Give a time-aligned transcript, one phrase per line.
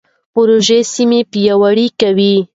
[0.33, 2.35] پروژه سیمه پیاوړې کوي.